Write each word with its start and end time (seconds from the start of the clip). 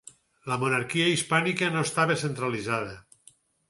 La 0.51 0.57
monarquia 0.63 1.11
hispànica 1.17 1.71
no 1.79 1.87
estava 1.91 2.19
centralitzada. 2.27 3.01